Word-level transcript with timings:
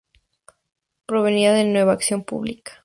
Provenía 1.05 1.53
de 1.53 1.63
Nueva 1.65 1.91
Acción 1.93 2.23
Pública. 2.23 2.71